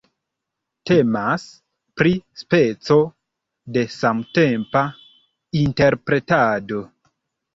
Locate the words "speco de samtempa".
2.43-4.83